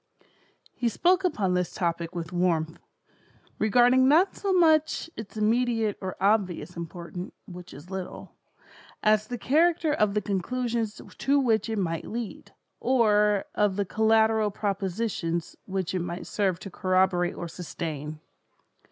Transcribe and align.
He 0.73 0.89
spoke 0.89 1.23
upon 1.23 1.53
this 1.53 1.75
topic 1.75 2.15
with 2.15 2.33
warmth: 2.33 2.79
regarding 3.59 4.07
not 4.07 4.35
so 4.35 4.51
much 4.51 5.11
its 5.15 5.37
immediate 5.37 5.95
or 6.01 6.15
obvious 6.19 6.75
importance 6.75 7.33
(which 7.45 7.71
is 7.71 7.91
little), 7.91 8.33
as 9.03 9.27
the 9.27 9.37
character 9.37 9.93
of 9.93 10.15
the 10.15 10.21
conclusions 10.23 10.99
to 11.19 11.39
which 11.39 11.69
it 11.69 11.77
might 11.77 12.07
lead, 12.07 12.51
or 12.79 13.45
of 13.53 13.75
the 13.75 13.85
collateral 13.85 14.49
propositions 14.49 15.55
which 15.67 15.93
it 15.93 15.99
might 15.99 16.25
serve 16.25 16.57
to 16.61 16.71
corroborate 16.71 17.35
or 17.35 17.47
sustain. 17.47 18.19